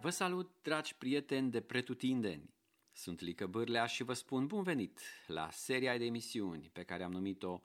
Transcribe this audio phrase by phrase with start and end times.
[0.00, 2.54] Vă salut, dragi prieteni de pretutindeni!
[2.92, 7.12] Sunt Lică Bârlea și vă spun bun venit la seria de emisiuni pe care am
[7.12, 7.62] numit-o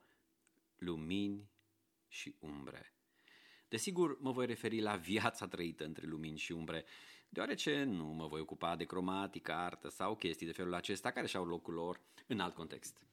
[0.75, 1.49] Lumini
[2.07, 2.93] și Umbre.
[3.73, 6.85] Desigur, mă voi referi la viața trăită între lumini și umbre,
[7.29, 11.45] deoarece nu mă voi ocupa de cromatică, artă sau chestii de felul acesta care și-au
[11.45, 13.03] locul lor în alt context.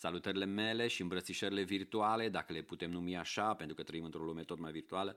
[0.00, 4.42] Salutările mele și îmbrățișările virtuale, dacă le putem numi așa, pentru că trăim într-o lume
[4.42, 5.16] tot mai virtuală,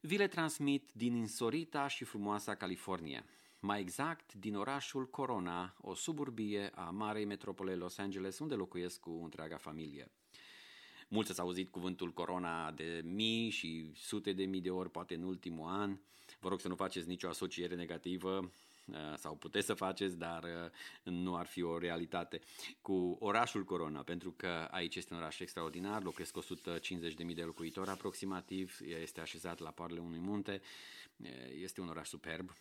[0.00, 3.24] vi le transmit din insorita și frumoasa California,
[3.60, 9.20] mai exact din orașul Corona, o suburbie a marei metropole Los Angeles, unde locuiesc cu
[9.22, 10.10] întreaga familie.
[11.08, 15.22] Mulți ați auzit cuvântul corona de mii și sute de mii de ori, poate în
[15.22, 15.98] ultimul an.
[16.40, 18.48] Vă rog să nu faceți nicio asociere negativă uh,
[19.16, 20.70] sau puteți să faceți, dar uh,
[21.02, 22.40] nu ar fi o realitate
[22.80, 26.38] cu orașul Corona, pentru că aici este un oraș extraordinar, locuiesc
[27.26, 30.60] 150.000 de locuitori aproximativ, este așezat la parele unui munte,
[31.16, 31.28] uh,
[31.62, 32.54] este un oraș superb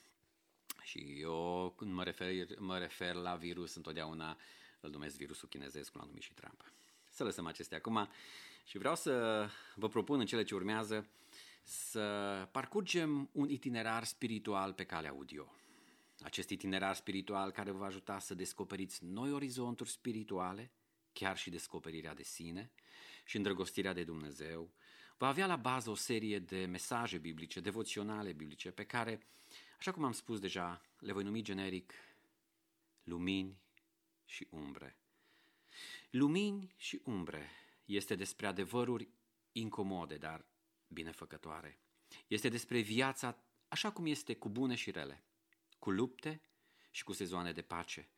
[0.81, 4.37] și eu când mă refer, mă refer la virus întotdeauna
[4.79, 6.71] îl numesc virusul chinezesc, cum l-a numit și Trump.
[7.09, 8.09] Să lăsăm acestea acum
[8.65, 9.45] și vreau să
[9.75, 11.07] vă propun în cele ce urmează
[11.63, 15.55] să parcurgem un itinerar spiritual pe calea audio.
[16.23, 20.71] Acest itinerar spiritual care vă va ajuta să descoperiți noi orizonturi spirituale,
[21.13, 22.71] chiar și descoperirea de sine
[23.25, 24.73] și îndrăgostirea de Dumnezeu,
[25.17, 29.27] va avea la bază o serie de mesaje biblice, devoționale biblice, pe care,
[29.77, 31.93] așa cum am spus deja, le voi numi generic
[33.03, 33.57] lumini
[34.25, 34.97] și umbre.
[36.09, 37.49] Lumini și umbre
[37.85, 39.09] este despre adevăruri
[39.51, 40.45] incomode, dar
[40.87, 41.79] binefăcătoare.
[42.27, 45.23] Este despre viața așa cum este cu bune și rele,
[45.83, 46.41] cu lupte
[46.91, 48.09] și cu sezoane de pace,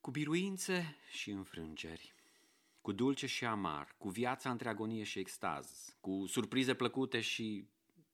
[0.00, 2.14] cu biruințe și înfrângeri,
[2.80, 7.68] cu dulce și amar, cu viața între agonie și extaz, cu surprize plăcute și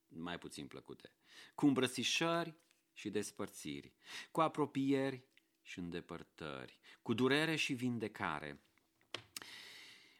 [0.08, 1.12] mai puțin plăcute,
[1.54, 2.54] cu îmbrățișări
[2.92, 3.92] și despărțiri,
[4.30, 5.22] cu apropieri
[5.62, 8.60] și îndepărtări, cu durere și vindecare.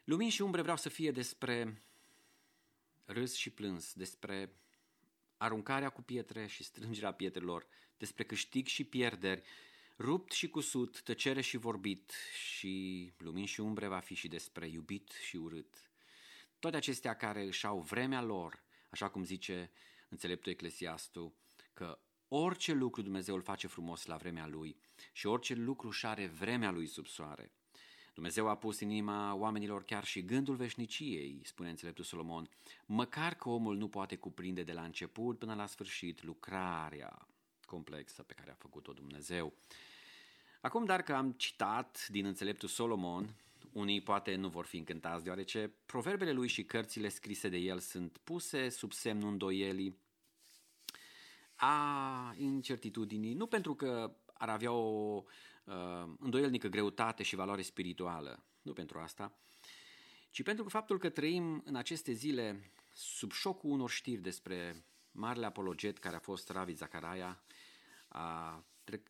[0.03, 1.81] Lumini și umbre vreau să fie despre
[3.05, 4.55] râs și plâns, despre
[5.37, 7.67] aruncarea cu pietre și strângerea pietrelor,
[7.97, 9.43] despre câștig și pierderi,
[9.99, 12.13] rupt și cusut, tăcere și vorbit
[12.49, 15.91] și lumini și umbre va fi și despre iubit și urât.
[16.59, 19.71] Toate acestea care își au vremea lor, așa cum zice
[20.09, 21.33] înțeleptul eclesiastul,
[21.73, 21.99] că
[22.29, 24.77] Orice lucru Dumnezeu îl face frumos la vremea Lui
[25.13, 27.51] și orice lucru și are vremea Lui sub soare.
[28.13, 32.49] Dumnezeu a pus în inima oamenilor chiar și gândul veșniciei, spune înțeleptul Solomon,
[32.85, 37.27] măcar că omul nu poate cuprinde de la început până la sfârșit lucrarea
[37.67, 39.53] complexă pe care a făcut-o Dumnezeu.
[40.61, 43.35] Acum, dar că am citat din înțeleptul Solomon,
[43.71, 48.17] unii poate nu vor fi încântați, deoarece proverbele lui și cărțile scrise de el sunt
[48.17, 49.97] puse sub semnul îndoielii
[51.55, 55.23] a incertitudinii, nu pentru că ar avea o
[55.63, 55.73] uh,
[56.19, 59.37] îndoielnică greutate și valoare spirituală, nu pentru asta,
[60.29, 65.45] ci pentru că faptul că trăim în aceste zile sub șocul unor știri despre marele
[65.45, 67.41] apologet care a fost Ravi Zacharaia,
[68.07, 68.63] a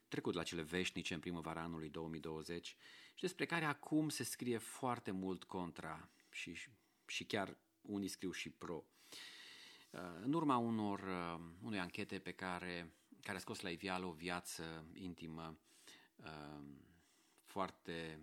[0.08, 2.68] trecut la cele veșnice în primăvara anului 2020
[3.14, 6.58] și despre care acum se scrie foarte mult contra și,
[7.06, 8.86] și chiar unii scriu și pro.
[9.90, 14.12] Uh, în urma unor, uh, unei anchete pe care, care a scos la iveală o
[14.12, 15.58] viață intimă
[16.16, 16.64] uh,
[17.46, 18.20] foarte,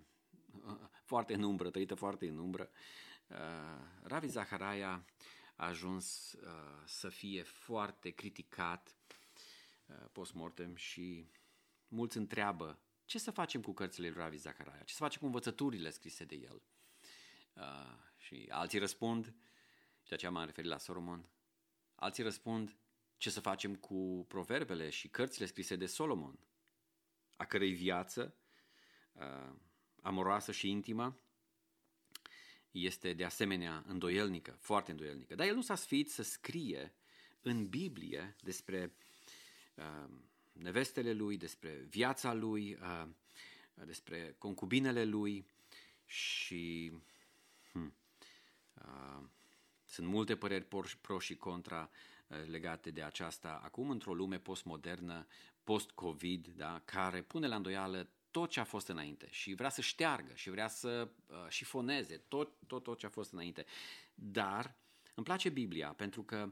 [1.10, 2.70] foarte în umbră, trăită foarte în umbră,
[4.02, 5.04] Ravi Zaharaia
[5.56, 6.36] a ajuns
[6.84, 8.96] să fie foarte criticat
[10.12, 11.30] post-mortem și
[11.88, 15.90] mulți întreabă ce să facem cu cărțile lui Ravi Zaharaia, ce să facem cu învățăturile
[15.90, 16.62] scrise de el.
[18.16, 19.24] și alții răspund,
[20.02, 21.28] și de aceea m-am referit la Solomon,
[21.94, 22.76] Alții răspund,
[23.16, 26.38] ce să facem cu proverbele și cărțile scrise de Solomon,
[27.36, 28.34] a cărei viață
[29.12, 29.52] uh,
[30.02, 31.18] amoroasă și intimă
[32.70, 35.34] este de asemenea îndoielnică, foarte îndoielnică.
[35.34, 36.94] Dar el nu s-a sfiit să scrie
[37.42, 39.03] în Biblie despre uh,
[40.52, 43.06] nevestele lui, despre viața lui, uh,
[43.74, 45.46] despre concubinele lui
[46.04, 46.92] și
[47.72, 47.94] hmm,
[48.74, 49.24] uh,
[49.94, 50.66] sunt multe păreri
[51.00, 51.90] pro și contra
[52.26, 55.26] eh, legate de aceasta acum într-o lume postmodernă,
[55.64, 60.32] post-COVID, da, care pune la îndoială tot ce a fost înainte și vrea să șteargă
[60.34, 63.64] și vrea să uh, șifoneze tot, tot, tot ce a fost înainte.
[64.14, 64.74] Dar
[65.14, 66.48] îmi place Biblia pentru că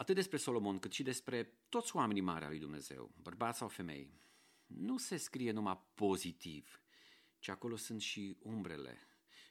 [0.00, 4.20] atât despre Solomon cât și despre toți oamenii mari al lui Dumnezeu, bărbați sau femei,
[4.66, 6.82] nu se scrie numai pozitiv,
[7.38, 8.98] ci acolo sunt și umbrele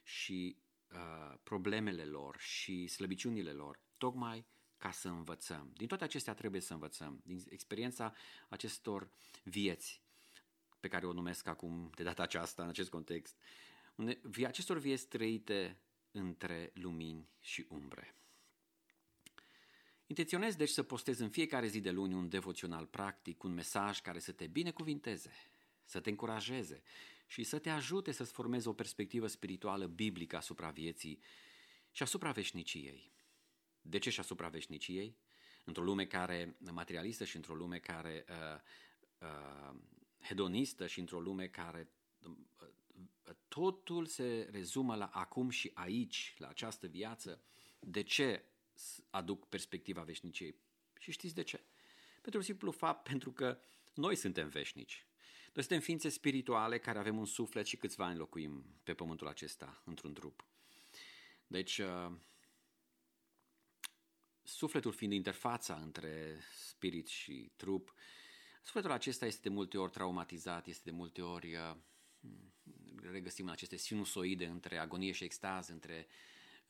[0.04, 0.56] și
[0.94, 5.72] Uh, problemele lor și slăbiciunile lor, tocmai ca să învățăm.
[5.76, 7.20] Din toate acestea trebuie să învățăm.
[7.24, 8.14] Din experiența
[8.48, 9.10] acestor
[9.42, 10.02] vieți
[10.80, 13.36] pe care o numesc acum de data aceasta în acest context,
[14.46, 15.80] acestor vieți trăite
[16.10, 18.14] între lumini și umbre.
[20.10, 24.18] Intenționez deci să postez în fiecare zi de luni un devoțional practic, un mesaj care
[24.18, 25.32] să te binecuvinteze,
[25.84, 26.82] să te încurajeze
[27.26, 31.20] și să te ajute să-ți formezi o perspectivă spirituală biblică asupra vieții
[31.90, 33.12] și asupra veșniciei.
[33.82, 35.16] De ce și asupra veșniciei?
[35.64, 38.60] Într-o lume care materialistă și într-o lume care uh,
[39.18, 39.78] uh,
[40.20, 41.88] hedonistă și într-o lume care
[42.22, 42.36] uh,
[43.48, 47.42] totul se rezumă la acum și aici, la această viață,
[47.80, 48.44] de ce
[49.10, 50.54] aduc perspectiva veșniciei?
[50.98, 51.64] Și știți de ce?
[52.22, 53.58] Pentru simplu fapt, pentru că
[53.94, 55.06] noi suntem veșnici.
[55.52, 59.82] Noi suntem ființe spirituale care avem un suflet și câțiva ani locuim pe pământul acesta,
[59.84, 60.46] într-un trup.
[61.46, 62.12] Deci, uh,
[64.42, 67.94] sufletul fiind interfața între spirit și trup,
[68.62, 71.76] sufletul acesta este de multe ori traumatizat, este de multe ori, uh,
[73.02, 76.06] regăsim în aceste sinusoide între agonie și extaz, între,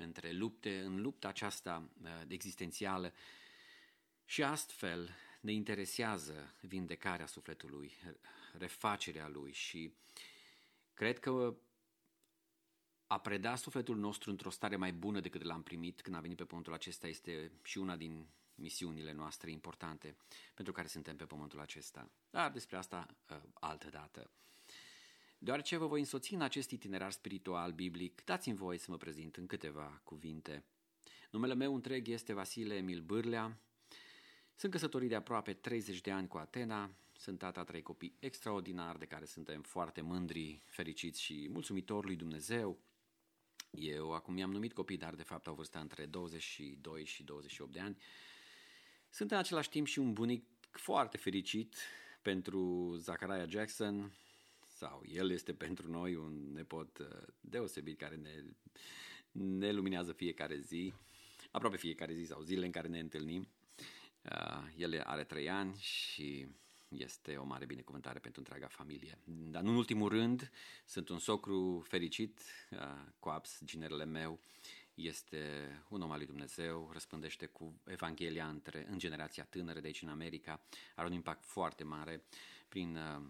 [0.00, 3.12] între lupte, în lupta aceasta uh, existențială
[4.25, 5.11] și astfel
[5.41, 7.93] ne interesează vindecarea sufletului,
[8.52, 9.94] refacerea lui și
[10.94, 11.56] cred că
[13.06, 16.44] a preda sufletul nostru într-o stare mai bună decât l-am primit când a venit pe
[16.44, 20.17] pământul acesta este și una din misiunile noastre importante
[20.55, 22.11] pentru care suntem pe pământul acesta.
[22.31, 24.31] Dar despre asta uh, altă dată.
[25.43, 29.47] Deoarece vă voi însoți în acest itinerar spiritual biblic, dați-mi voi să mă prezint în
[29.47, 30.65] câteva cuvinte.
[31.31, 33.61] Numele meu întreg este Vasile Emil Bârlea.
[34.55, 39.05] Sunt căsătorit de aproape 30 de ani cu Atena, sunt tata trei copii extraordinari de
[39.05, 42.79] care suntem foarte mândri, fericiți și mulțumitori lui Dumnezeu.
[43.71, 47.81] Eu acum i-am numit copii, dar de fapt au vârsta între 22 și 28 de
[47.81, 47.97] ani.
[49.09, 51.77] Sunt în același timp și un bunic foarte fericit
[52.23, 54.13] pentru Zachariah Jackson,
[54.81, 57.06] sau el este pentru noi un nepot uh,
[57.41, 58.44] deosebit care ne,
[59.32, 60.93] ne luminează fiecare zi,
[61.50, 63.49] aproape fiecare zi sau zile în care ne întâlnim.
[64.23, 66.47] Uh, el are trei ani și
[66.88, 69.19] este o mare binecuvântare pentru întreaga familie.
[69.25, 70.50] Dar nu în ultimul rând,
[70.85, 72.41] sunt un socru fericit,
[72.71, 72.79] uh,
[73.19, 74.41] Coaps, ginerele meu,
[74.94, 80.03] este un om al lui Dumnezeu, răspândește cu Evanghelia între, în generația tânără de aici
[80.03, 80.61] în America,
[80.94, 82.23] are un impact foarte mare
[82.69, 83.23] prin uh,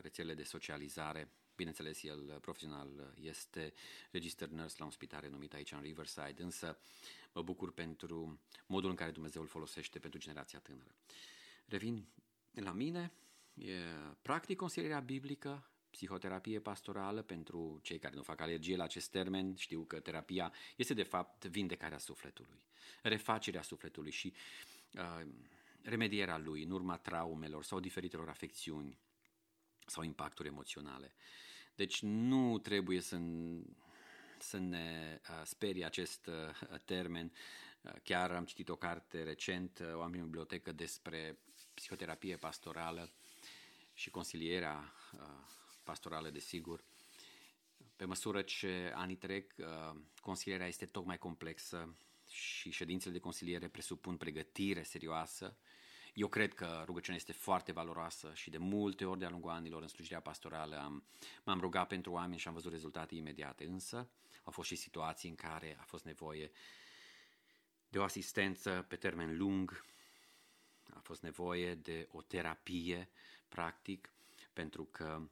[0.00, 1.32] rețelele de socializare.
[1.56, 3.72] Bineînțeles, el profesional este
[4.10, 6.78] register nurse la un spital renumit aici în Riverside, însă
[7.32, 10.94] mă bucur pentru modul în care Dumnezeu îl folosește pentru generația tânără.
[11.66, 12.06] Revin
[12.54, 13.12] la mine,
[13.54, 13.74] e
[14.22, 19.84] practic consilierea biblică, psihoterapie pastorală pentru cei care nu fac alergie la acest termen, știu
[19.84, 22.62] că terapia este de fapt vindecarea sufletului,
[23.02, 24.32] refacerea sufletului și
[24.94, 25.26] uh,
[25.82, 28.98] remedierea lui în urma traumelor sau diferitelor afecțiuni
[29.90, 31.14] sau impacturi emoționale.
[31.74, 33.20] Deci nu trebuie să,
[34.38, 37.32] să ne uh, sperie acest uh, termen.
[37.82, 41.38] Uh, chiar am citit o carte recent, uh, o am în bibliotecă despre
[41.74, 43.10] psihoterapie pastorală
[43.94, 45.20] și consilierea uh,
[45.84, 46.84] pastorală, desigur.
[47.96, 51.96] Pe măsură ce anii trec, uh, consilierea este tot mai complexă
[52.28, 55.56] și ședințele de consiliere presupun pregătire serioasă.
[56.14, 59.88] Eu cred că rugăciunea este foarte valoroasă și de multe ori de-a lungul anilor în
[59.88, 61.04] slujirea pastorală am,
[61.44, 64.08] m-am rugat pentru oameni și am văzut rezultate imediate, însă
[64.42, 66.50] au fost și situații în care a fost nevoie
[67.88, 69.84] de o asistență pe termen lung,
[70.94, 73.10] a fost nevoie de o terapie,
[73.48, 74.12] practic,
[74.52, 75.28] pentru că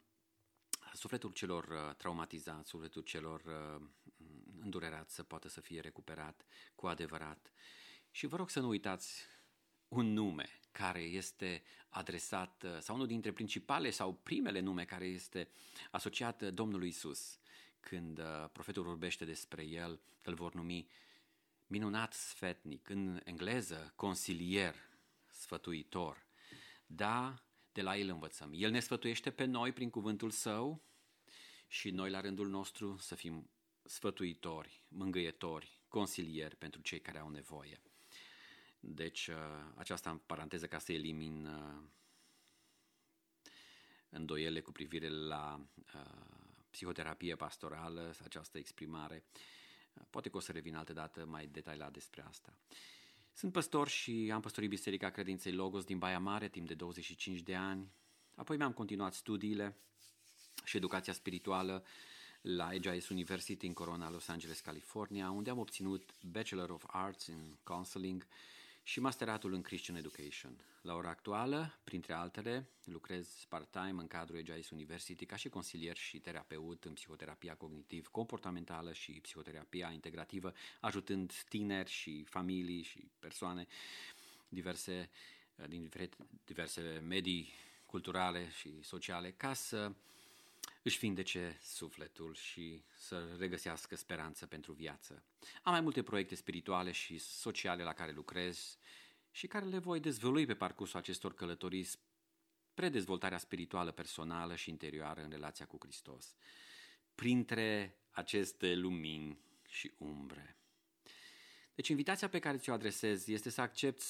[0.92, 3.86] sufletul celor uh, traumatizați, sufletul celor uh,
[4.60, 7.52] îndurerați să poată să fie recuperat cu adevărat.
[8.10, 9.26] Și vă rog să nu uitați
[9.88, 15.48] un nume care este adresat, uh, sau unul dintre principale sau primele nume care este
[15.90, 17.38] asociat Domnului Isus.
[17.80, 18.20] Când
[18.52, 20.88] profetul vorbește despre el, îl vor numi
[21.66, 24.74] minunat sfetnic, în engleză consilier,
[25.30, 26.26] sfătuitor.
[26.86, 27.42] Da,
[27.72, 28.50] de la El învățăm.
[28.54, 30.82] El ne sfătuiește pe noi prin cuvântul Său
[31.66, 33.50] și noi la rândul nostru să fim
[33.82, 37.80] sfătuitori, mângâietori, consilieri pentru cei care au nevoie.
[38.80, 39.34] Deci, uh,
[39.74, 41.82] aceasta în paranteză ca să elimin uh,
[44.08, 45.60] îndoiele cu privire la
[45.94, 46.38] uh,
[46.70, 49.24] psihoterapie pastorală, această exprimare.
[50.10, 52.56] Poate că o să revin altă dată mai detaliat despre asta.
[53.32, 57.54] Sunt păstor și am păstorit Biserica Credinței Logos din Baia Mare timp de 25 de
[57.54, 57.92] ani.
[58.34, 59.76] Apoi mi-am continuat studiile
[60.64, 61.84] și educația spirituală
[62.40, 67.58] la EJS University în Corona, Los Angeles, California, unde am obținut Bachelor of Arts in
[67.62, 68.26] Counseling
[68.88, 70.64] și masteratul în Christian Education.
[70.82, 76.18] La ora actuală, printre altele, lucrez part-time în cadrul EJS University ca și consilier și
[76.18, 83.66] terapeut în psihoterapia cognitiv-comportamentală și psihoterapia integrativă, ajutând tineri și familii și persoane
[84.48, 85.10] diverse,
[85.66, 85.90] din
[86.44, 87.48] diverse medii
[87.86, 89.92] culturale și sociale ca să
[90.82, 95.22] își vindece sufletul și să regăsească speranță pentru viață.
[95.62, 98.78] Am mai multe proiecte spirituale și sociale la care lucrez
[99.30, 105.20] și care le voi dezvălui pe parcursul acestor călătorii spre dezvoltarea spirituală personală și interioară
[105.20, 106.36] în relația cu Hristos.
[107.14, 109.38] Printre aceste lumini
[109.68, 110.56] și umbre.
[111.74, 114.04] Deci invitația pe care ți-o adresez este să accepti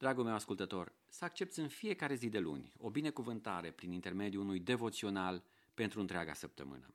[0.00, 4.60] Dragul meu ascultător, să accepti în fiecare zi de luni o binecuvântare prin intermediul unui
[4.60, 5.42] devoțional
[5.74, 6.94] pentru întreaga săptămână.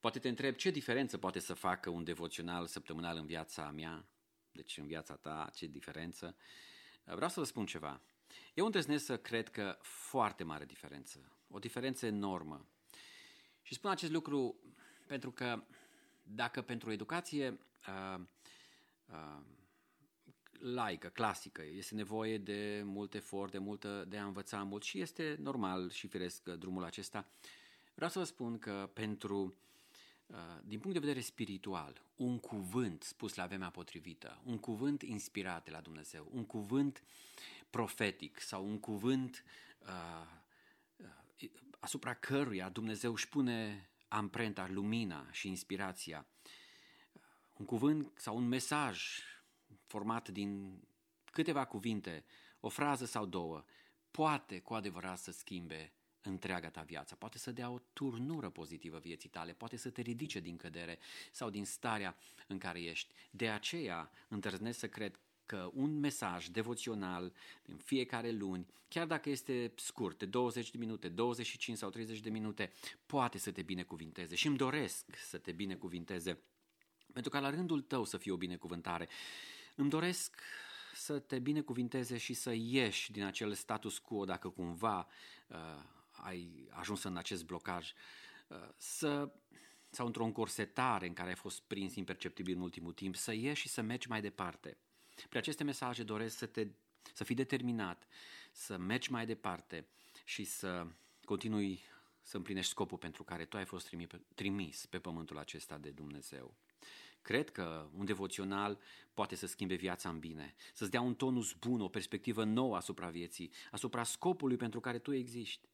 [0.00, 4.04] Poate te întreb ce diferență poate să facă un devoțional săptămânal în viața mea,
[4.52, 6.36] deci în viața ta, ce diferență.
[7.04, 8.00] Vreau să vă spun ceva.
[8.54, 12.66] Eu îndrăznesc să cred că foarte mare diferență, o diferență enormă.
[13.62, 14.56] Și spun acest lucru
[15.06, 15.62] pentru că
[16.22, 18.20] dacă pentru educație uh, uh,
[20.72, 21.62] laică, clasică.
[21.76, 26.06] Este nevoie de mult efort, de, multă, de a învăța mult și este normal și
[26.06, 27.26] firesc drumul acesta.
[27.94, 29.54] Vreau să vă spun că pentru,
[30.26, 35.64] uh, din punct de vedere spiritual, un cuvânt spus la vremea potrivită, un cuvânt inspirat
[35.64, 37.02] de la Dumnezeu, un cuvânt
[37.70, 39.44] profetic sau un cuvânt
[39.78, 40.26] uh,
[40.96, 46.26] uh, asupra căruia Dumnezeu își pune amprenta, lumina și inspirația,
[47.56, 49.22] un cuvânt sau un mesaj
[49.90, 50.80] format din
[51.32, 52.24] câteva cuvinte,
[52.60, 53.64] o frază sau două,
[54.10, 55.92] poate cu adevărat să schimbe
[56.22, 60.40] întreaga ta viață, poate să dea o turnură pozitivă vieții tale, poate să te ridice
[60.40, 60.98] din cădere
[61.30, 62.16] sau din starea
[62.48, 63.14] în care ești.
[63.30, 67.32] De aceea îndrăznesc să cred că un mesaj devoțional
[67.62, 72.30] din fiecare luni, chiar dacă este scurt, de 20 de minute, 25 sau 30 de
[72.30, 72.72] minute,
[73.06, 76.38] poate să te binecuvinteze și îmi doresc să te binecuvinteze
[77.12, 79.08] pentru ca la rândul tău să fie o binecuvântare.
[79.80, 80.40] Îmi doresc
[80.94, 85.06] să te binecuvinteze și să ieși din acel status quo dacă cumva
[85.46, 85.56] uh,
[86.10, 87.92] ai ajuns în acest blocaj,
[88.48, 89.32] uh, să,
[89.90, 93.68] sau într-o încorsetare în care ai fost prins imperceptibil în ultimul timp, să ieși și
[93.68, 94.76] să mergi mai departe.
[95.28, 96.66] Prin aceste mesaje doresc să, te,
[97.14, 98.06] să fii determinat,
[98.52, 99.86] să mergi mai departe
[100.24, 100.86] și să
[101.24, 101.82] continui
[102.22, 103.94] să împlinești scopul pentru care tu ai fost
[104.34, 106.54] trimis pe pământul acesta de Dumnezeu.
[107.22, 108.78] Cred că un devoțional
[109.14, 113.08] poate să schimbe viața în bine, să-ți dea un tonus bun, o perspectivă nouă asupra
[113.08, 115.68] vieții, asupra scopului pentru care tu existi.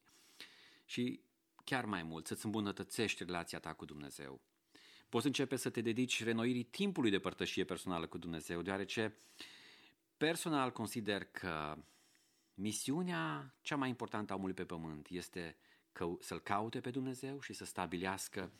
[0.85, 1.21] Și
[1.63, 4.41] chiar mai mult, să-ți îmbunătățești relația ta cu Dumnezeu.
[5.09, 9.17] Poți începe să te dedici renoirii timpului de părtășie personală cu Dumnezeu, deoarece
[10.17, 11.77] personal consider că
[12.53, 15.57] misiunea cea mai importantă a omului pe pământ este
[15.91, 18.51] că, să-L caute pe Dumnezeu și să stabilească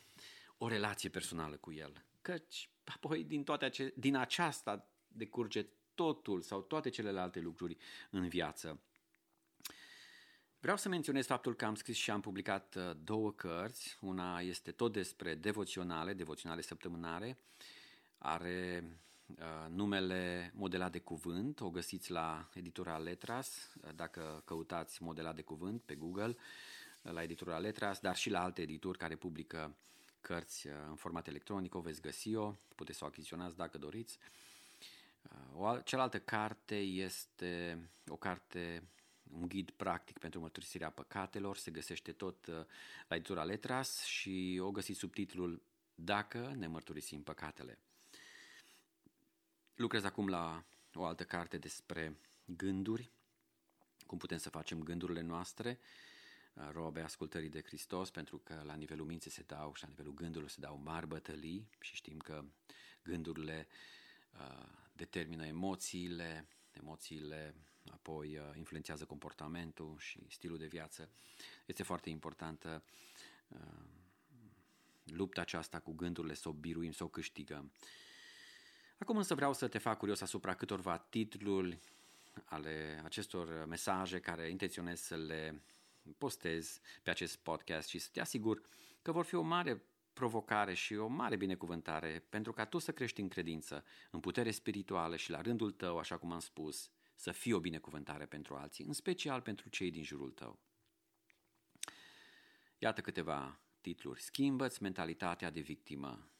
[0.58, 6.60] o relație personală cu El căci apoi din, toate ace- din aceasta decurge totul sau
[6.60, 7.76] toate celelalte lucruri
[8.10, 8.80] în viață.
[10.60, 13.98] Vreau să menționez faptul că am scris și am publicat uh, două cărți.
[14.00, 17.38] Una este tot despre devoționale, devoționale săptămânare.
[18.18, 18.84] Are
[19.26, 21.60] uh, numele Modelat de Cuvânt.
[21.60, 26.36] O găsiți la editura Letras, uh, dacă căutați Modelat de Cuvânt pe Google,
[27.02, 29.76] uh, la editura Letras, dar și la alte edituri care publică
[30.20, 34.18] cărți uh, în format electronic, o veți găsi-o, puteți să o achiziționați dacă doriți.
[35.22, 38.82] Uh, o cealaltă carte este o carte,
[39.32, 42.54] un ghid practic pentru mărturisirea păcatelor, se găsește tot uh,
[43.08, 45.62] la editura Letras și o găsiți sub titlul
[45.94, 47.78] Dacă ne mărturisim păcatele.
[49.74, 53.10] Lucrez acum la o altă carte despre gânduri,
[54.06, 55.78] cum putem să facem gândurile noastre,
[56.72, 60.50] robe ascultării de Hristos, pentru că la nivelul minții se dau și la nivelul gândurilor
[60.50, 62.44] se dau mari bătălii și știm că
[63.02, 63.66] gândurile
[64.32, 67.54] uh, determină emoțiile, emoțiile
[67.92, 71.08] apoi uh, influențează comportamentul și stilul de viață.
[71.66, 72.82] Este foarte importantă
[73.48, 73.84] uh,
[75.04, 77.72] lupta aceasta cu gândurile, să o biruim, să o câștigăm.
[78.98, 81.78] Acum însă vreau să te fac curios asupra câtorva titluri
[82.44, 85.62] ale acestor mesaje care intenționez să le
[86.18, 88.62] postez pe acest podcast și să te asigur
[89.02, 93.20] că vor fi o mare provocare și o mare binecuvântare pentru ca tu să crești
[93.20, 97.52] în credință, în putere spirituală și la rândul tău, așa cum am spus, să fii
[97.52, 100.58] o binecuvântare pentru alții, în special pentru cei din jurul tău.
[102.78, 104.22] Iată câteva titluri.
[104.22, 106.30] Schimbă-ți mentalitatea de victimă.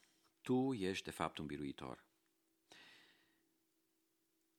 [0.41, 2.05] Tu ești de fapt un biruitor.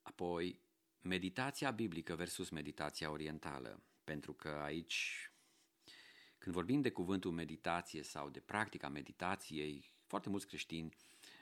[0.03, 0.61] Apoi,
[1.01, 3.83] meditația biblică versus meditația orientală.
[4.11, 5.31] Pentru că aici,
[6.39, 10.97] când vorbim de cuvântul meditație sau de practica meditației, foarte mulți creștini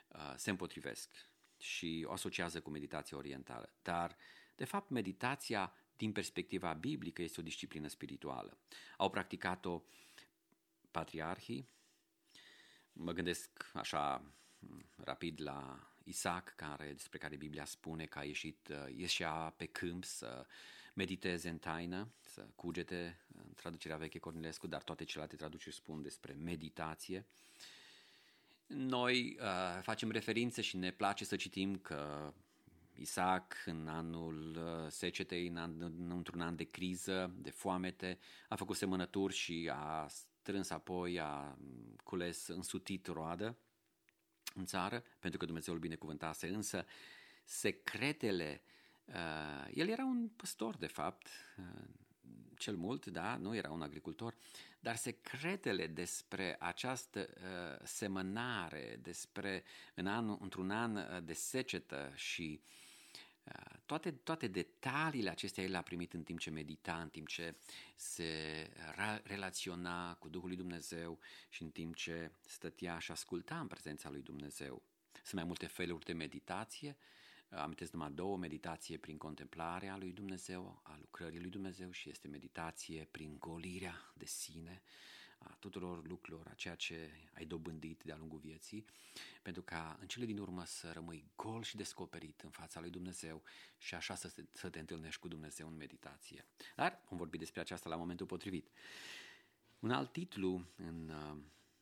[0.09, 3.73] uh, se împotrivesc și o asociază cu meditația orientală.
[3.83, 4.17] Dar,
[4.57, 8.59] de fapt, meditația din perspectiva biblică este o disciplină spirituală.
[8.97, 9.83] Au practicat-o
[10.91, 11.69] patriarhii,
[12.93, 14.33] mă gândesc așa
[14.97, 20.05] rapid la Isaac, care, despre care Biblia spune că a ieșit, uh, ieșea pe câmp
[20.05, 20.47] să
[20.95, 26.33] mediteze în taină, să cugete, în traducerea veche Cornilescu, dar toate celelalte traduceri spun despre
[26.33, 27.27] meditație.
[28.67, 32.33] Noi uh, facem referințe și ne place să citim că
[32.95, 38.19] Isaac, în anul uh, secetei, în an, într-un an de criză, de foamete,
[38.49, 41.59] a făcut semănături și a strâns apoi, a
[42.05, 43.57] cules însutit roadă
[44.55, 46.85] în țară, pentru că Dumnezeu îl binecuvântase, însă
[47.45, 48.78] secretele, uh,
[49.71, 51.65] el era un păstor de fapt, uh,
[52.59, 54.35] cel mult, da, nu era un agricultor,
[54.81, 62.61] dar secretele despre această uh, semănare, despre în anul, într-un an uh, de secetă și
[63.45, 67.55] uh, toate, toate detaliile acestea el le-a primit în timp ce medita, în timp ce
[67.97, 68.71] se
[69.23, 74.23] relaționa cu Duhul lui Dumnezeu și în timp ce stătea și asculta în prezența lui
[74.23, 74.83] Dumnezeu.
[75.13, 76.97] Sunt mai multe feluri de meditație,
[77.51, 83.09] amintesc numai două, meditație prin contemplarea lui Dumnezeu, a lucrării lui Dumnezeu și este meditație
[83.11, 84.83] prin golirea de sine,
[85.39, 88.85] a tuturor lucrurilor, a ceea ce ai dobândit de-a lungul vieții,
[89.43, 93.43] pentru ca în cele din urmă să rămâi gol și descoperit în fața lui Dumnezeu
[93.79, 96.45] și așa să te, să te întâlnești cu Dumnezeu în meditație.
[96.77, 98.69] Dar vom vorbi despre aceasta la momentul potrivit.
[99.79, 101.37] Un alt titlu în uh,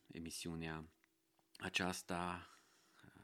[0.07, 0.85] emisiunea
[1.59, 2.51] aceasta,
[3.05, 3.23] uh,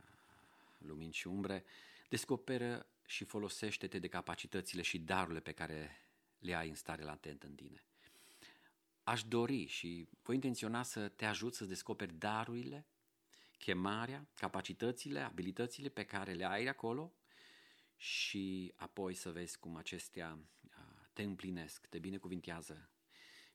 [0.79, 1.65] Lumini și Umbre,
[2.13, 6.07] descoperă și folosește-te de capacitățile și darurile pe care
[6.39, 7.85] le ai în stare latentă în tine
[9.05, 12.87] aș dori și voi intenționa să te ajut să descoperi darurile,
[13.59, 17.13] chemarea, capacitățile, abilitățile pe care le ai acolo
[17.97, 20.39] și apoi să vezi cum acestea
[21.13, 22.91] te împlinesc, te binecuvintează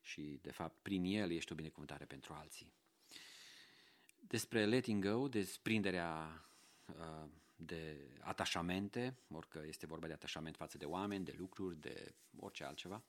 [0.01, 2.73] și, de fapt, prin el ești o binecuvântare pentru alții.
[4.19, 6.41] Despre letting go, desprinderea
[7.57, 13.03] de atașamente, orică este vorba de atașament față de oameni, de lucruri, de orice altceva,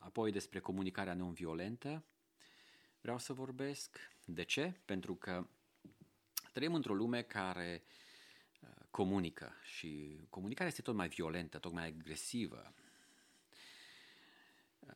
[0.00, 2.04] Apoi despre comunicarea non-violentă
[3.00, 3.98] vreau să vorbesc.
[4.24, 4.80] De ce?
[4.84, 5.46] Pentru că
[6.52, 7.82] trăim într-o lume care
[8.60, 12.74] uh, comunică și comunicarea este tot mai violentă, tot mai agresivă.
[14.78, 14.92] Uh,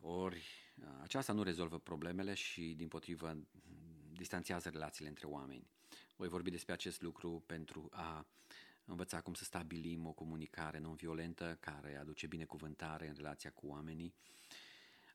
[0.00, 0.44] ori
[0.80, 3.36] uh, aceasta nu rezolvă problemele și, din potrivă,
[4.12, 5.70] distanțează relațiile între oameni.
[6.16, 8.26] Voi vorbi despre acest lucru pentru a
[8.84, 14.14] învăța cum să stabilim o comunicare non-violentă care aduce binecuvântare în relația cu oamenii.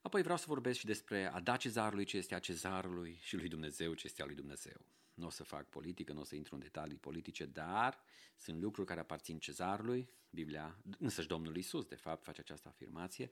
[0.02, 3.48] Apoi vreau să vorbesc și despre a da cezarului ce este a cezarului și lui
[3.48, 4.80] Dumnezeu ce este a lui Dumnezeu.
[5.14, 8.00] Nu o să fac politică, nu o să intru în detalii politice, dar
[8.36, 10.08] sunt lucruri care aparțin cezarului.
[10.30, 13.30] Biblia, însăși Domnul Isus, de fapt, face această afirmație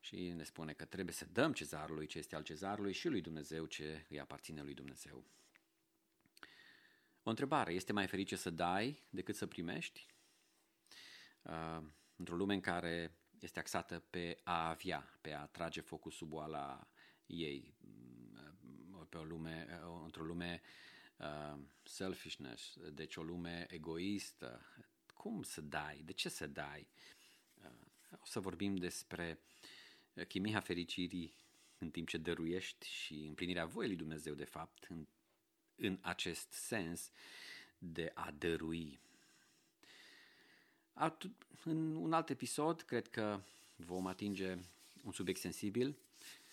[0.00, 3.66] și ne spune că trebuie să dăm cezarului ce este al cezarului și lui Dumnezeu
[3.66, 5.24] ce îi aparține lui Dumnezeu.
[7.28, 10.06] O întrebare, este mai ferice să dai decât să primești?
[11.42, 11.82] Uh,
[12.16, 16.88] într-o lume în care este axată pe a avea, pe a trage focul sub oala
[17.26, 20.60] ei, mm, pe o lume, într-o lume
[21.16, 24.60] uh, selfishness, deci o lume egoistă.
[25.14, 26.02] Cum să dai?
[26.04, 26.88] De ce să dai?
[27.54, 29.40] Uh, o să vorbim despre
[30.28, 31.34] chimia fericirii
[31.78, 35.06] în timp ce dăruiești și împlinirea voii lui Dumnezeu, de fapt, în
[35.80, 37.10] în acest sens
[37.78, 38.98] de a dărui.
[41.64, 43.40] În un alt episod, cred că
[43.76, 44.56] vom atinge
[45.04, 45.96] un subiect sensibil,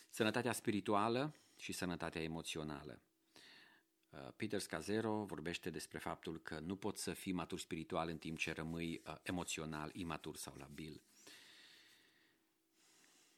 [0.09, 2.99] sănătatea spirituală și sănătatea emoțională.
[4.09, 8.37] Uh, Peter Scazero vorbește despre faptul că nu poți să fii matur spiritual în timp
[8.37, 11.01] ce rămâi uh, emoțional, imatur sau labil.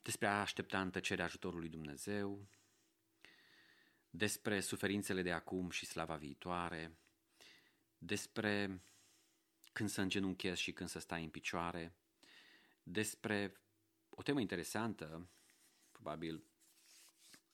[0.01, 2.47] Despre a aștepta în tăcere ajutorul lui Dumnezeu,
[4.17, 6.97] despre suferințele de acum și slava viitoare,
[7.97, 8.81] despre
[9.73, 11.93] când să îngenunchezi și când să stai în picioare,
[12.83, 13.61] despre
[14.09, 15.27] o temă interesantă,
[15.91, 16.43] probabil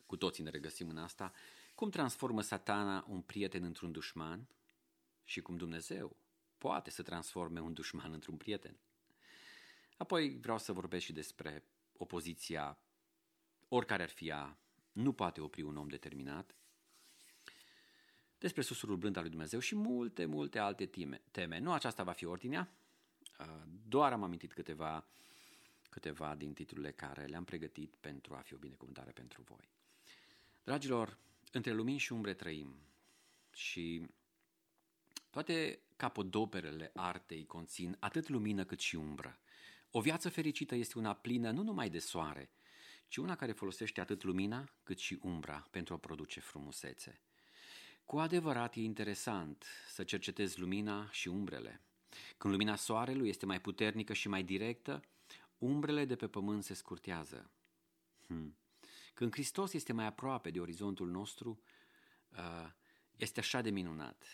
[0.05, 1.33] cu toții ne regăsim în asta,
[1.75, 4.47] cum transformă satana un prieten într-un dușman
[5.23, 6.15] și cum Dumnezeu
[6.57, 8.77] poate să transforme un dușman într-un prieten.
[9.97, 11.63] Apoi vreau să vorbesc și despre
[11.97, 12.77] opoziția,
[13.67, 14.57] oricare ar fi ea,
[14.93, 16.55] nu poate opri un om determinat,
[18.37, 20.89] despre susurul blând al lui Dumnezeu și multe, multe alte
[21.31, 21.59] teme.
[21.59, 22.73] Nu aceasta va fi ordinea,
[23.39, 25.05] uh, doar am amintit câteva,
[25.89, 29.69] câteva din titlurile care le-am pregătit pentru a fi o binecuvântare pentru voi.
[30.63, 31.17] Dragilor,
[31.51, 32.75] între lumini și umbre trăim
[33.51, 34.07] și
[35.29, 39.39] toate capodoperele artei conțin atât lumină cât și umbră.
[39.91, 42.49] O viață fericită este una plină nu numai de soare,
[43.07, 47.21] ci una care folosește atât lumina cât și umbra pentru a produce frumusețe.
[48.05, 51.81] Cu adevărat e interesant să cercetezi lumina și umbrele.
[52.37, 55.03] Când lumina soarelui este mai puternică și mai directă,
[55.57, 57.51] umbrele de pe pământ se scurtează.
[58.27, 58.57] Hmm.
[59.13, 61.61] Când Hristos este mai aproape de orizontul nostru,
[62.29, 62.69] uh,
[63.15, 64.25] este așa de minunat.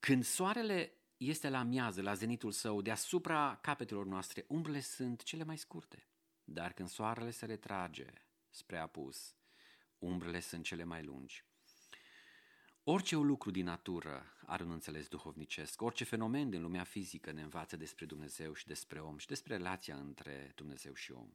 [0.00, 5.58] Când soarele este la miază, la zenitul său, deasupra capetelor noastre, umbrele sunt cele mai
[5.58, 6.06] scurte.
[6.50, 8.06] Dar când soarele se retrage
[8.50, 9.34] spre apus,
[9.98, 11.44] umbrele sunt cele mai lungi.
[12.82, 17.76] Orice lucru din natură are un înțeles duhovnicesc, orice fenomen din lumea fizică ne învață
[17.76, 21.32] despre Dumnezeu și despre om și despre relația între Dumnezeu și om.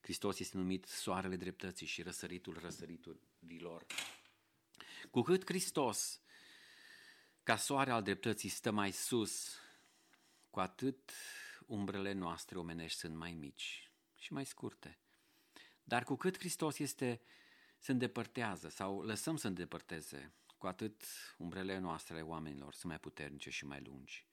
[0.00, 3.86] Hristos este numit soarele dreptății și răsăritul răsăriturilor.
[5.10, 6.20] Cu cât Hristos,
[7.42, 9.58] ca soare al dreptății, stă mai sus,
[10.50, 11.12] cu atât
[11.66, 13.89] umbrele noastre omenești sunt mai mici
[14.20, 14.98] și mai scurte.
[15.82, 17.20] Dar cu cât Hristos este,
[17.78, 21.02] se îndepărtează sau lăsăm să îndepărteze, cu atât
[21.38, 24.26] umbrele noastre ale oamenilor sunt mai puternice și mai lungi.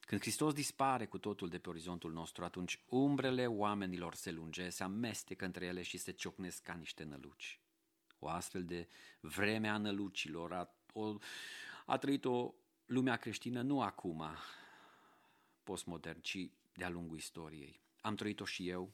[0.00, 4.82] Când Hristos dispare cu totul de pe orizontul nostru, atunci umbrele oamenilor se lunge, se
[4.82, 7.60] amestecă între ele și se ciocnesc ca niște năluci.
[8.18, 8.88] O astfel de
[9.20, 11.16] vreme a nălucilor a, o,
[11.86, 12.54] a trăit-o
[12.86, 14.24] lumea creștină nu acum,
[15.62, 17.80] postmodern, ci de-a lungul istoriei.
[18.00, 18.92] Am trăit-o și eu,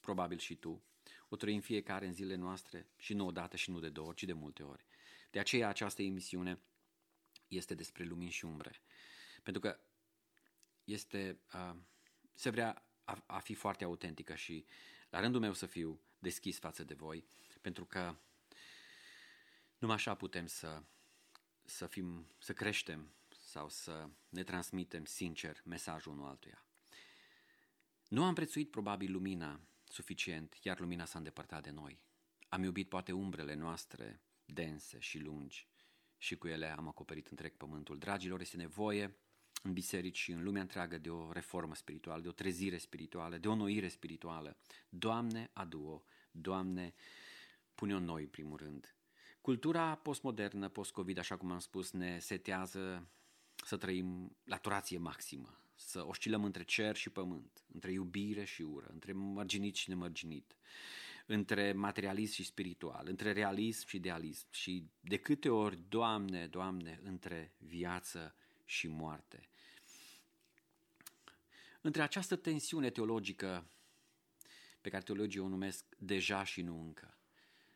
[0.00, 0.84] probabil și tu.
[1.28, 4.24] O trăim fiecare în zilele noastre și nu odată și nu de două ori, ci
[4.24, 4.86] de multe ori.
[5.30, 6.60] De aceea această emisiune
[7.48, 8.82] este despre lumini și umbre.
[9.42, 9.80] Pentru că
[10.84, 11.76] este, uh,
[12.34, 14.66] se vrea a, a fi foarte autentică și
[15.10, 17.24] la rândul meu să fiu deschis față de voi,
[17.60, 18.16] pentru că
[19.78, 20.82] numai așa putem să,
[21.64, 26.64] să, fim, să creștem sau să ne transmitem sincer mesajul unul altuia.
[28.08, 29.60] Nu am prețuit probabil lumina
[29.92, 32.00] suficient, iar lumina s-a îndepărtat de noi.
[32.48, 35.68] Am iubit poate umbrele noastre dense și lungi
[36.18, 37.98] și cu ele am acoperit întreg pământul.
[37.98, 39.16] Dragilor, este nevoie
[39.62, 43.48] în biserici și în lumea întreagă de o reformă spirituală, de o trezire spirituală, de
[43.48, 44.56] o noire spirituală.
[44.88, 46.02] Doamne, adu-o!
[46.30, 46.94] Doamne,
[47.74, 48.94] pune-o în noi, primul rând.
[49.40, 53.08] Cultura postmodernă, post-Covid, așa cum am spus, ne setează
[53.64, 58.86] să trăim la turație maximă, să oscilăm între cer și pământ, între iubire și ură,
[58.92, 60.56] între mărginit și nemărginit,
[61.26, 67.54] între materialism și spiritual, între realism și idealism și de câte ori, Doamne, Doamne, între
[67.58, 69.48] viață și moarte.
[71.80, 73.66] Între această tensiune teologică
[74.80, 77.18] pe care teologii o numesc deja și nu încă.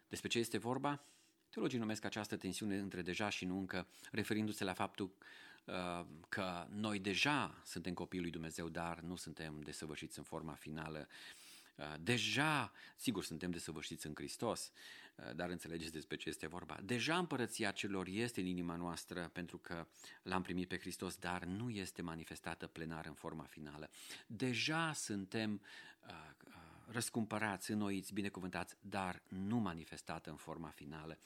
[0.08, 1.04] Despre ce este vorba?
[1.50, 5.24] Teologii numesc această tensiune între deja și nu încă, referindu-se la faptul uh,
[6.28, 11.08] că noi deja suntem copiii lui Dumnezeu, dar nu suntem desăvârșiți în forma finală.
[11.76, 14.72] Uh, deja, sigur, suntem desăvârșiți în Hristos,
[15.14, 16.78] uh, dar înțelegeți despre ce este vorba.
[16.82, 19.86] Deja împărăția celor este în inima noastră pentru că
[20.22, 23.90] l-am primit pe Hristos, dar nu este manifestată plenar în forma finală.
[24.26, 25.60] Deja suntem
[26.06, 26.12] uh,
[26.86, 31.18] răscumpărați, înnoiți, binecuvântați, dar nu manifestată în forma finală.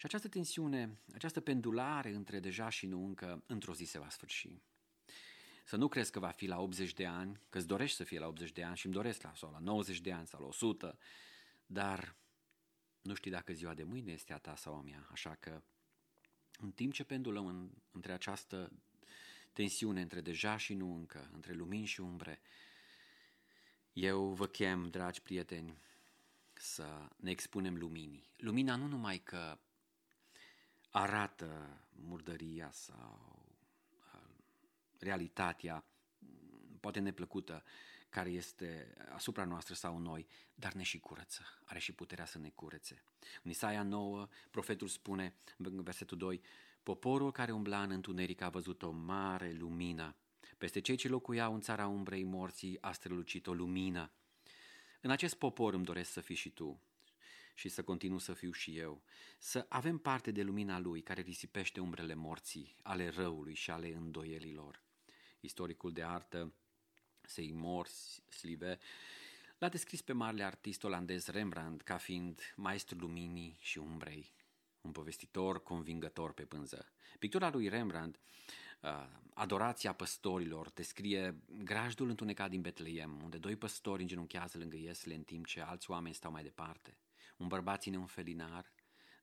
[0.00, 4.48] Și această tensiune, această pendulare între deja și nu încă, într-o zi se va sfârși.
[5.64, 8.18] Să nu crezi că va fi la 80 de ani, că îți dorești să fie
[8.18, 10.46] la 80 de ani și îmi doresc la, sau la 90 de ani sau la
[10.46, 10.98] 100,
[11.66, 12.16] dar
[13.02, 15.62] nu știi dacă ziua de mâine este a ta sau a mea, așa că
[16.58, 18.72] în timp ce pendulăm în, între această
[19.52, 22.40] tensiune între deja și nu încă, între lumini și umbre,
[23.92, 25.78] eu vă chem, dragi prieteni,
[26.52, 28.30] să ne expunem luminii.
[28.36, 29.58] Lumina nu numai că
[30.90, 33.46] arată murdăria sau
[34.14, 34.20] uh,
[34.98, 35.84] realitatea,
[36.80, 37.62] poate neplăcută,
[38.08, 42.48] care este asupra noastră sau noi, dar ne și curăță, are și puterea să ne
[42.48, 43.02] curețe.
[43.42, 46.40] În Isaia 9, profetul spune, în versetul 2,
[46.82, 50.16] Poporul care umbla în întuneric a văzut o mare lumină.
[50.58, 54.10] Peste cei ce locuiau în țara umbrei morții a strălucit o lumină.
[55.00, 56.80] În acest popor îmi doresc să fii și tu
[57.54, 59.02] și să continu să fiu și eu,
[59.38, 64.82] să avem parte de lumina lui care risipește umbrele morții, ale răului și ale îndoielilor.
[65.40, 66.52] Istoricul de artă
[67.20, 67.86] Seymour
[68.28, 68.78] Slive
[69.60, 74.32] L-a descris pe marele artist olandez Rembrandt ca fiind maestrul luminii și umbrei,
[74.80, 76.92] un povestitor convingător pe pânză.
[77.18, 78.20] Pictura lui Rembrandt,
[78.82, 85.22] uh, Adorația păstorilor, descrie grajdul întunecat din Betleem, unde doi păstori îngenunchează lângă iesle în
[85.22, 86.96] timp ce alți oameni stau mai departe.
[87.40, 88.72] Un bărbat ține un felinar,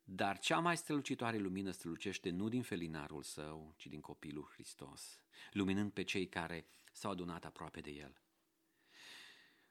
[0.04, 5.20] dar cea mai strălucitoare lumină strălucește nu din felinarul său, ci din copilul Hristos,
[5.52, 8.22] luminând pe cei care s-au adunat aproape de el.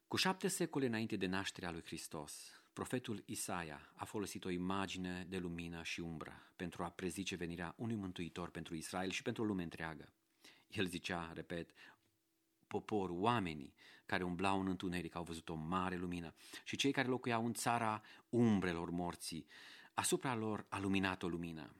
[0.09, 5.39] Cu șapte secole înainte de nașterea lui Hristos, profetul Isaia a folosit o imagine de
[5.39, 9.63] lumină și umbră pentru a prezice venirea unui mântuitor pentru Israel și pentru o lume
[9.63, 10.13] întreagă.
[10.69, 11.71] El zicea, repet,
[12.81, 13.75] poporul, oamenii
[14.07, 16.35] care umblau în întuneric au văzut o mare lumină
[16.65, 19.47] și cei care locuiau în țara umbrelor morții,
[19.95, 21.75] asupra lor a luminat o lumină,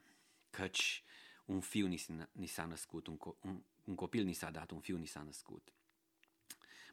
[0.49, 1.03] căci
[1.45, 1.87] un fiu
[2.31, 5.21] ni s-a născut, un, co- un, un copil ni s-a dat, un fiu ni s-a
[5.21, 5.73] născut.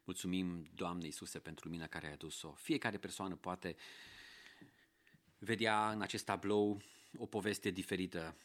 [0.04, 2.52] Mulțumim, Doamne Iisuse, pentru lumina care ai adus-o.
[2.52, 3.76] Fiecare persoană poate
[5.38, 6.82] vedea în acest tablou
[7.16, 8.36] o poveste diferită,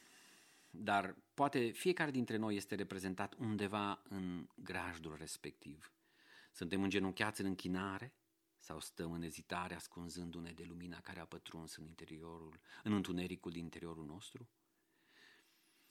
[0.69, 5.93] dar poate fiecare dintre noi este reprezentat undeva în grajdul respectiv.
[6.51, 8.13] Suntem îngenunchiați în închinare
[8.59, 13.63] sau stăm în ezitare ascunzându-ne de lumina care a pătruns în interiorul, în întunericul din
[13.63, 14.49] interiorul nostru?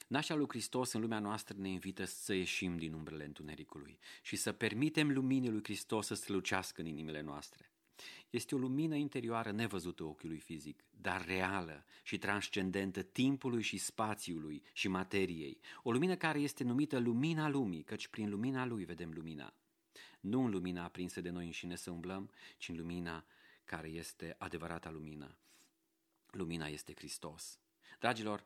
[0.06, 4.52] Nașa lui Hristos în lumea noastră ne invită să ieșim din umbrele întunericului și să
[4.52, 7.72] permitem luminii lui Hristos să strălucească în inimile noastre.
[8.30, 14.88] Este o lumină interioară nevăzută ochiului fizic, dar reală și transcendentă timpului și spațiului și
[14.88, 15.61] materiei.
[15.82, 19.54] O lumină care este numită lumina lumii, căci prin lumina lui vedem lumina.
[20.20, 23.24] Nu în lumina aprinsă de noi înșine să umblăm, ci în lumina
[23.64, 25.37] care este adevărata lumină.
[26.30, 27.58] Lumina este Hristos.
[27.98, 28.44] Dragilor,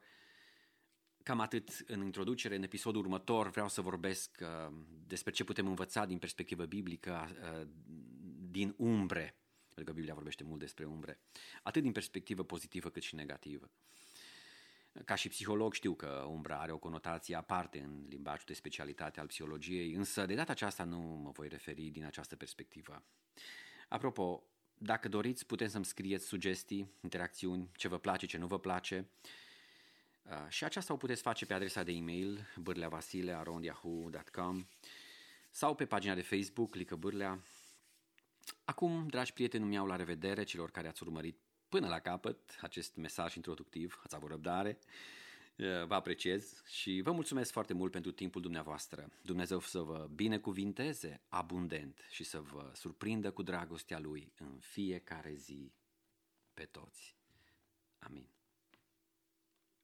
[1.23, 2.55] Cam atât în introducere.
[2.57, 4.75] În episodul următor vreau să vorbesc uh,
[5.07, 7.67] despre ce putem învăța din perspectivă biblică, uh,
[8.51, 9.37] din umbre,
[9.75, 11.19] pentru că Biblia vorbește mult despre umbre,
[11.63, 13.71] atât din perspectivă pozitivă cât și negativă.
[15.05, 19.27] Ca și psiholog știu că umbra are o conotație aparte în limbajul de specialitate al
[19.27, 23.03] psihologiei, însă de data aceasta nu mă voi referi din această perspectivă.
[23.89, 24.43] Apropo,
[24.79, 29.09] dacă doriți, putem să-mi scrieți sugestii, interacțiuni, ce vă place, ce nu vă place,
[30.31, 34.67] Uh, și aceasta o puteți face pe adresa de e-mail bârleavasile.yahoo.com
[35.51, 37.43] sau pe pagina de Facebook Lică Bârlea.
[38.65, 42.97] Acum, dragi prieteni, îmi iau la revedere celor care ați urmărit până la capăt acest
[42.97, 44.79] mesaj introductiv, ați avut răbdare,
[45.57, 49.09] uh, vă apreciez și vă mulțumesc foarte mult pentru timpul dumneavoastră.
[49.23, 55.73] Dumnezeu să vă binecuvinteze abundent și să vă surprindă cu dragostea Lui în fiecare zi
[56.55, 57.17] pe toți.
[57.99, 58.32] Amin.